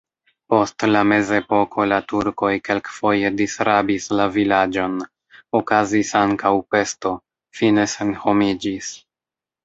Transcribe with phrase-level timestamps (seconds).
[0.51, 4.95] Post la mezepoko la turkoj kelkfoje disrabis la vilaĝon,
[5.59, 7.13] okazis ankaŭ pesto,
[7.61, 8.89] fine senhomiĝis.